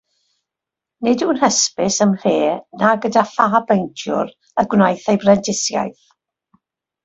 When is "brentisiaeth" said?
5.27-6.05